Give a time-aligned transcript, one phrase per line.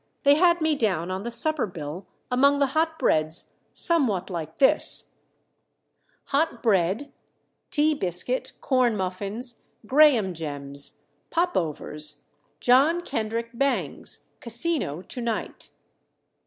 [0.23, 5.17] They had me down on the supper bill among the hot breads, somewhat like this:
[6.29, 7.13] HOT BREAD
[7.69, 8.53] Tea Biscuit.
[8.61, 9.61] Corn Muffins.
[9.85, 11.05] Graham Gems.
[11.29, 12.23] Popovers.
[12.59, 15.69] John Kendrick Bangs, Casino, To night.